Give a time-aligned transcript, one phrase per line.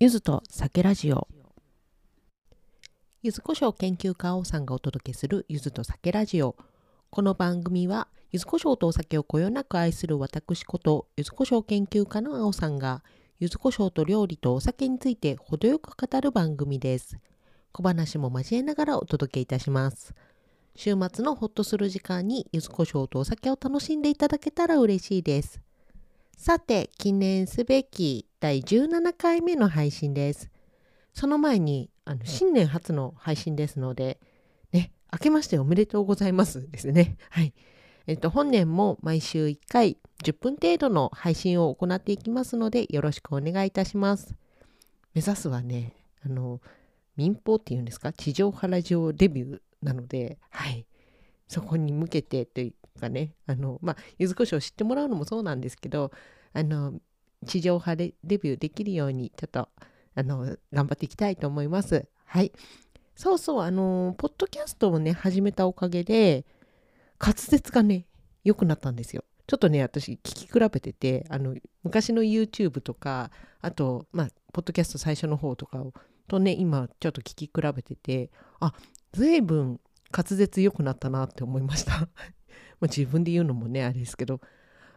[0.00, 1.28] ゆずと酒ラジオ。
[3.22, 6.56] ゆずこしょう研究家王さんがお届けするゆずと酒ラジオ。
[7.10, 13.04] この番組はゆずこしょうとお酒をこよなく愛する私ことゆずこしょう研究家の青さんが
[13.38, 17.16] ゆずこしょうと料理とお酒について程よく語る番組です。
[17.70, 20.12] 小話も交えながらお届けいたします。
[20.74, 25.63] 週末のホッとする時間にゆずこしょうとお酒を楽しんでいただけたら嬉しいです。
[26.36, 30.50] さて記念すべき第17回目の配信です。
[31.14, 34.18] その前にあの新年初の配信ですので
[34.72, 37.16] ね明けましておめでとうございますですね。
[37.30, 37.54] はい。
[38.06, 44.34] えっと本年も毎週1回10分程度の配信を行っていきますのでよろしくお願いいたします。
[45.14, 45.94] 目指すはね
[46.26, 46.60] あの
[47.16, 48.12] 民放っていうんですか？
[48.12, 50.84] 地上波ラジオデビューなのではい。
[51.48, 52.60] そこに向けてと
[52.94, 56.10] いうかねあのまあ柚子胡椒を知ってもらうのもそうなんですけど
[56.52, 56.94] あの
[57.46, 59.68] 地上波でデビューできるようにちょっと
[60.14, 62.06] あの頑張っていきたいと思います。
[62.24, 62.52] はい。
[63.16, 66.44] そうそうあのポッドキャストをね始めたおかげで
[67.20, 68.06] 滑舌がね
[68.42, 69.24] 良くなったんですよ。
[69.46, 75.92] ちょっとね私聞き比べててあの昔の YouTube とかあとまあポッドキャスト最初の方とかを
[76.28, 78.72] とね今ちょっと聞き比べててあ
[79.12, 82.08] 随分滑舌良くなったなって思いました。
[82.84, 84.40] ま自分で言うのもねあれですけど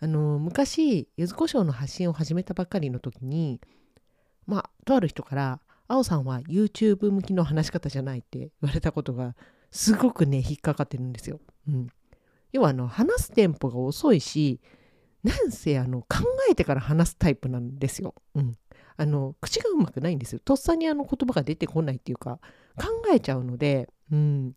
[0.00, 3.60] あの昔柚子胡椒の発信を始めたばっかりの時に
[4.46, 9.36] まあとある人から「あおさんは YouTube 向きの話し方じゃない」って言われたことが
[9.70, 11.40] すごくね引っかかってるんですよ。
[11.68, 11.88] うん、
[12.52, 14.60] 要はあの話すテンポが遅いし
[15.22, 18.14] なんせあの考えてから話すタイプなんですよ。
[18.34, 18.56] うん、
[18.96, 20.40] あの口がうまくないんですよ。
[20.44, 22.40] とっさにあの言葉が出てこないっていうか
[22.76, 24.56] 考えちゃうので、うん、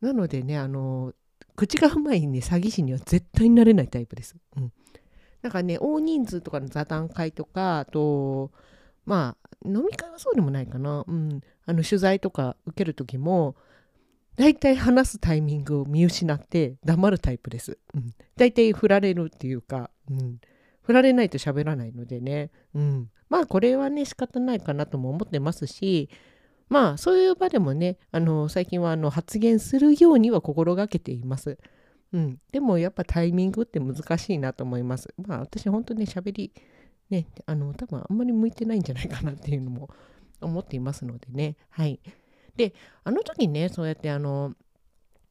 [0.00, 1.12] なのでねあの
[1.56, 4.36] 口がうまいね詐欺師には絶対になれないタイプです。
[4.56, 4.72] うん、
[5.42, 8.52] なんかね大人数とかの座談会とかあと
[9.04, 13.56] まあ飲み会はそうでもないかな、うん、あの取材とか受ける時も
[14.36, 17.78] 大体話すタイミングを見失って黙るタイプです。
[17.94, 20.38] うん、大体振られるっていうか、うん、
[20.82, 26.10] 振られないと喋らないのでね、うん、まあこれはね仕方ないかなとも思ってますし
[26.68, 31.58] まあそういう場でもねあの最近はあの発言するようには心がけています。
[32.12, 35.12] うん、でもやっぱタイミングって難しいなと思います。
[35.18, 36.52] まあ私本当ね喋り
[37.10, 39.90] ねあの多分あんまり向いてないんじゃないかなっていうのも
[40.40, 42.00] 思っていますのでねはい。
[42.56, 44.54] であの時ねそうやってあの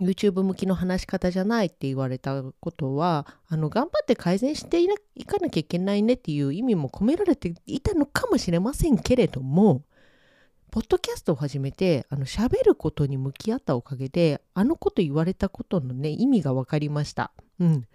[0.00, 4.88] YouTube 向きの話し方じゃないって言われたことはあの頑張って改善してい
[5.24, 9.82] かなきゃいけないねっていう意味も込められていたのかもしれませんけれども
[10.70, 17.32] ポッドキャストを始めてあの喋ることに向き合ったおかげであのこと言われたことのね意味が分かりました。
[17.58, 17.86] うん。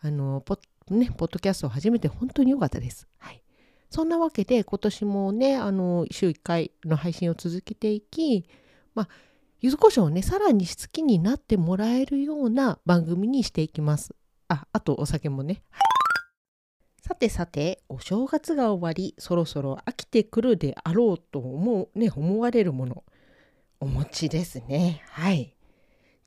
[0.00, 0.58] あのポ
[0.90, 3.06] ねポッドキャストを始めて本当に良かったです。
[3.18, 3.42] はい。
[3.90, 8.46] そんなわけで今年もねあの週1回の配信を続けていき、
[8.94, 9.08] まあ
[9.60, 14.14] 柚子胡椒をねさらに好きになってもらえるような番組にしていきます。
[14.48, 15.62] ああとお酒もね。
[17.06, 23.04] さてさて、お正月が終わり、そろそろ飽きてくるであろうと思う、ね、思われるもの。
[23.78, 25.02] お餅ですね。
[25.10, 25.54] はい。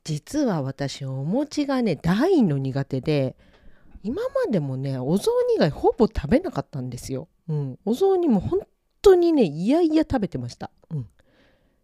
[0.04, 3.34] 実は私、お餅がね、大の苦手で、
[4.04, 7.26] 今までもね、お雑煮以外ほぼ食べなかったんですよ。
[7.48, 7.78] うん。
[7.84, 8.60] お雑煮も本
[9.02, 10.70] 当にね、いやいや食べてました。
[10.90, 11.08] うん。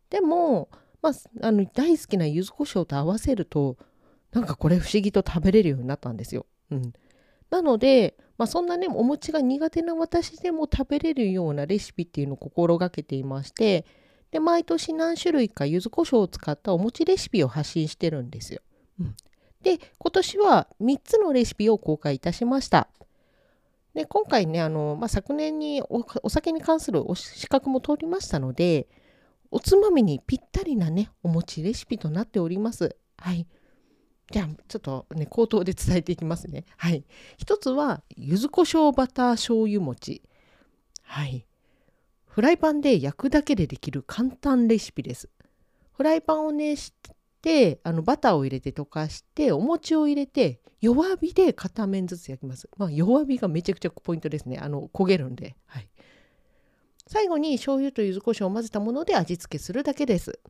[0.09, 0.69] でも、
[1.03, 3.77] まあ、あの大好きな柚子胡椒と合わせると、
[4.31, 6.47] なんかこれ不思議と食べれるようになったんですよ。
[6.71, 6.93] うん。
[7.51, 13.87] なので、まあ、そんなねお餅が苦手な私でも食べれるようなレシピっていうのを心がけていまして
[14.33, 18.61] で毎年何種類か柚子胡椒を使ったお餅レシピを発信してるんですよ。
[19.63, 22.89] で今年は3つのレシピを公開いたしました。
[23.95, 28.89] で今回ねあの、まあ、昨年にお酒に関する資格も通りましたので
[29.53, 32.97] おつまみにぴったりなねお餅レシピとなっております。
[33.17, 33.47] はい。
[34.31, 36.65] じゃあちょっとね口頭で伝えていきますね。
[36.77, 37.05] はい。
[37.37, 40.23] 一つは柚子胡椒バター醤油餅。
[41.03, 41.47] はい。
[42.27, 45.29] フライパンで焼くだけでできる簡単レシピです。
[45.93, 46.95] フライパンを熱し
[47.43, 52.69] てあのバターを入れて溶かしてお餅を入れて弱火で片面ずつ焼きます。
[52.77, 54.59] まあ弱火がめちゃくちゃポイントですね。
[54.59, 55.55] あの焦げるんで。
[55.67, 55.89] はい。
[57.07, 60.41] 最後に醤油と柚子胡椒を混ぜたもので味付けするだけです。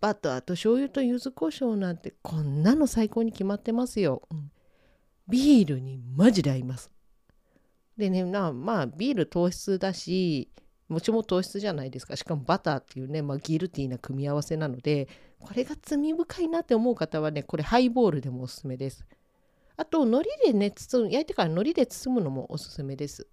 [0.00, 4.22] バターと醤油と柚子胡椒なんてこんなの最高に決まってますよ。
[4.30, 4.50] うん、
[5.28, 6.90] ビールにマジで合います。
[7.96, 10.48] でねなまあビール糖質だし
[10.88, 15.08] 餅も糖質じゃないですかしかもバターっていうね、まあ、ギルティーな組み合わせなので
[15.40, 19.04] これが罪深いなって思う方はねこれハイボールでもおすすめです。
[19.76, 23.28] あと海苔でね包む焼いてから海苔で包むのもおすすめです。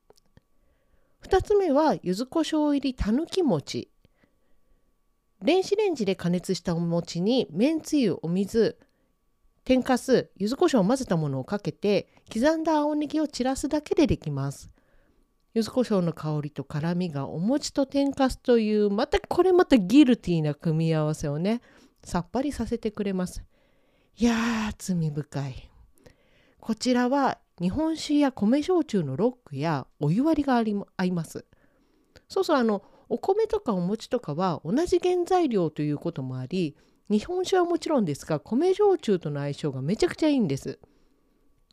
[1.23, 3.89] 2つ目は柚子胡椒入りたぬき餅
[5.45, 8.79] 電子レンジで加熱したお餅にめんつゆお水
[9.63, 14.71] 天かす柚子胡椒を混ぜたものをかけて刻んだ青ネギを散らすだけでできます。
[15.53, 21.61] 柚子胡椒の香りと辛みがお餅と天かすというまたこれまたギルティーな組み合わせをね
[22.03, 23.43] さっぱりさせてくれます。
[24.17, 25.69] いやー罪深い。
[26.59, 31.45] こちらは日本酒や米焼酎のロックやお湯割りがあり合います。
[32.27, 36.75] そうそうあのお米とかお餅とかは同じ原材料ということもあり
[37.09, 40.79] 日本酒はもちろんですが米焼酎との相性がめちゃくちゃいいんです。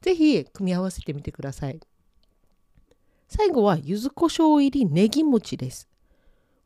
[0.03, 1.81] 是非組み合わせてみてください。
[3.29, 5.89] 最後は柚子胡椒入りネギ餅です。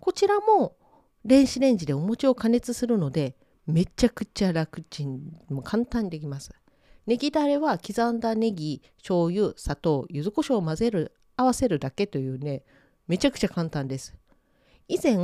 [0.00, 0.76] こちらも
[1.24, 3.36] 電子レンジでお餅を加熱するので
[3.66, 6.50] めちゃくちゃ楽ちんも簡単にできます。
[7.06, 12.64] ネギだれは刻んだネギ醤油砂糖柚子胡椒を混ぜる合わせるだけというね
[13.06, 14.16] めちゃくちゃ簡単です。
[14.88, 15.16] 以前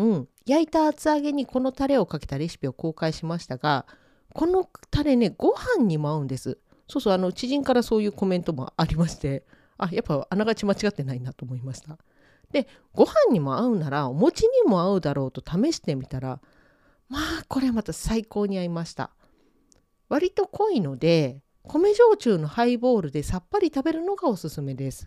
[0.45, 3.87] 焼いた厚揚げにこのタレをかけたレシピを公開しましたが
[4.35, 6.59] このタレねご飯にも合うんです。
[6.89, 9.45] そうそうあの知人からそういうコメントもありまして
[9.79, 11.97] あやっぱあながち間違ってないなと思いました。
[12.51, 16.41] でご飯にも合うならお餅にも合うだろうと試してみたら
[17.09, 19.11] まあこれまた最高に合いました。
[20.09, 25.07] 割と濃いので米焼酎のハイボールでさっぱり食べるのがおすすめです。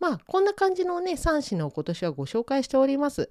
[0.00, 3.30] まあこんな感じのね3品を今年はご紹介しております。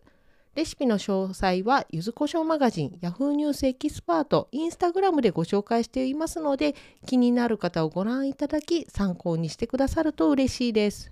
[0.56, 6.76] レシピの詳細はゆずこしょうマガジン Yahoo ニュースエキスパートインスタグラムでご紹介していますので
[7.06, 11.12] 気になる方をご覧いただき参考にしてくださると嬉しいです。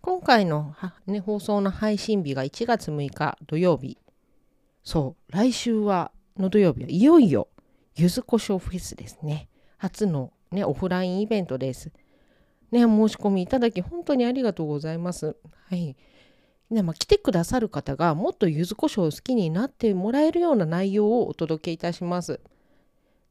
[0.00, 0.74] 今回の、
[1.06, 3.98] ね、放送の配信日が1月6日土曜日。
[4.82, 7.48] そう来週はの土曜日はいよいよ
[7.96, 9.48] ゆずこしょうフェスですね。
[9.78, 11.90] 初の、ね、オフラインイベントです。
[12.74, 15.36] ね申し込みいただき本当にありがとうございます
[15.68, 15.96] はい
[16.70, 22.40] ねまあ、来てくださる方がもっと柚子胡椒を好きになってもらえるような内容をお届けいたします。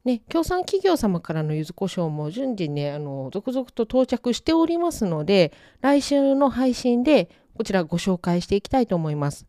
[0.04, 9.46] ね、協賛企業様からの柚子胡椒も順次ね、あの、続々と到着しておりますので、来週の配信でこちらご紹介していきたいと思います。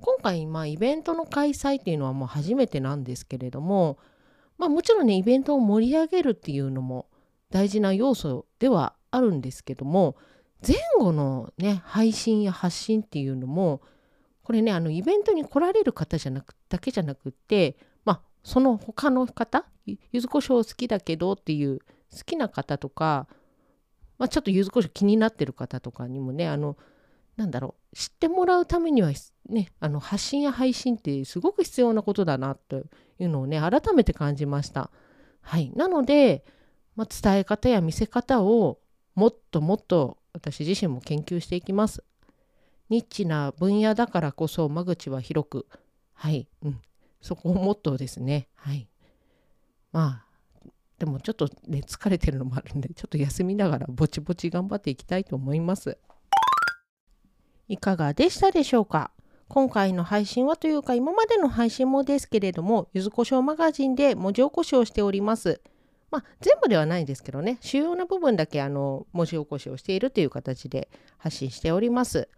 [0.00, 3.98] 今回、まあ、イベントの開催っていうのはもう初めてなんですけれども、
[4.58, 7.06] まあ、もちろんね、イベントを盛り上げるっていうのも
[7.50, 10.16] 大事な要素ではあるんですけども、
[10.66, 13.82] 前後のね配信や発信っていうのも
[14.42, 21.80] これねあのイベントに来られる方じゃなくだけじゃなくってまあその他の方柚子胡椒好きだけどっていう
[22.12, 23.28] 好きな方とか、
[24.18, 26.76] まあ、ちょっと柚子胡椒気になってる方とかにもねあの
[27.36, 29.10] なんだろう知ってもらうためには
[29.48, 32.76] ねあの発信や配信ってすごく必要なことだなと
[33.18, 34.90] いうのをね改めて感じました。
[35.42, 36.44] はい、なので、
[36.96, 38.80] まあ、伝え方や見せ方を
[39.16, 42.04] もっともっと私自身も研究していきます。
[42.88, 45.66] ニッチな分野だからこそ間口は広く、
[46.12, 46.80] はい、うん、
[47.20, 48.46] そこをモットーですね。
[48.54, 48.88] はい。
[49.90, 50.68] まあ、
[50.98, 55.98] でもちょっとね、疲れてるのもあるんで、ちょっと休みながらぼちぼち頑張っていきたいと思います。
[57.66, 59.10] いかがでしたでしょうか？
[59.48, 65.60] 今回の配信はというか今までの配信もですけれども、ゆずこしょうマガジンで文字起こしをしております。
[66.10, 72.28] まあ、全部ではないですけどね主要な部分だけあの文字起こしをしているという形で発信しております。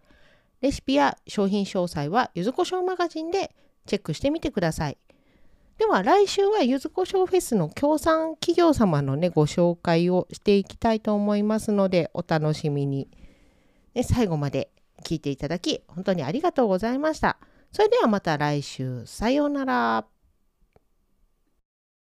[0.61, 4.97] レシピや商品詳細はゆずこしょうマガジンでチェックしてみてください。
[5.77, 13.07] では来週はゆずこしょうフェスの協賛企業様のねご紹介をしていきたいと思いますのでお楽しみに。
[13.93, 14.71] で最後まで
[15.05, 17.37] 聞いていただき本当にありがとうございました。
[17.71, 20.18] それではまた来週さようなら。